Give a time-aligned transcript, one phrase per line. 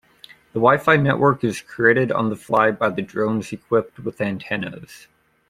[0.53, 5.05] The Wi-Fi network is created on the fly by the drones equipped with antennas.